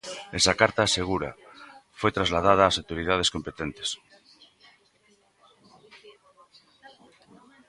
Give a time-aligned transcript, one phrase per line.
[0.39, 1.29] Esa carta, asegura,
[1.99, 3.89] foi trasladada "ás autoridades competentes".